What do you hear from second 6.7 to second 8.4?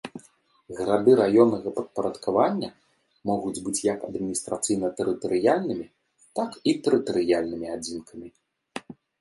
і тэрытарыяльнымі адзінкамі.